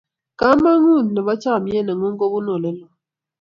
[0.39, 2.93] kamang'ut nebo chamiet ne ng'un kobunu ole loo